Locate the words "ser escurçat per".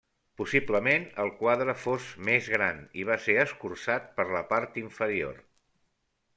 3.27-4.29